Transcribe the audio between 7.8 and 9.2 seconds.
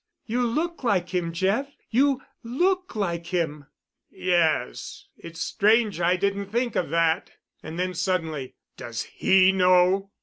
suddenly, "Does